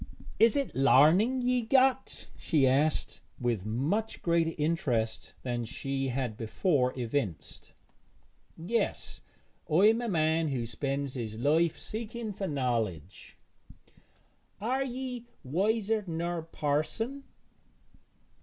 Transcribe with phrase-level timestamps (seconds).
[0.39, 7.73] 'Is't larning ye've got?' she asked, with much greater interest than she had before evinced.
[8.57, 9.21] 'Yes;
[9.69, 13.37] I am a man who spends his life seeking for knowledge.'
[14.59, 17.23] 'Are ye wiser ner parson?'